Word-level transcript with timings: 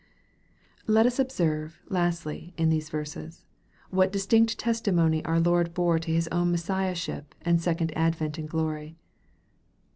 Let 0.87 1.05
us 1.05 1.19
observe, 1.19 1.79
lastly, 1.87 2.55
in 2.57 2.69
these 2.69 2.89
verses, 2.89 3.45
what 3.91 4.11
distinct 4.11 4.57
tes 4.57 4.81
timony 4.81 5.21
our 5.25 5.39
Lord 5.39 5.75
bore 5.75 5.99
to 5.99 6.11
His 6.11 6.27
own 6.29 6.49
Messiahship, 6.49 7.35
and 7.43 7.61
second 7.61 7.95
advent 7.95 8.39
in 8.39 8.47
glory. 8.47 8.95